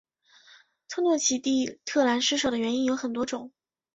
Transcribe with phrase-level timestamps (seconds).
[0.87, 3.51] 特诺奇蒂特兰失守的原因有多种。